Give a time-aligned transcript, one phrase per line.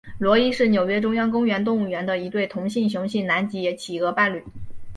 [0.17, 4.43] 罗伊是纽约中央公园动物园的一对同性雄性南极企鹅伴侣。